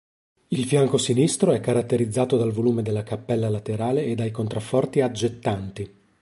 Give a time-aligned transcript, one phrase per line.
[0.47, 5.95] Il fianco sinistro è caratterizzato dal volume della cappella laterale e dai contrafforti aggettanti.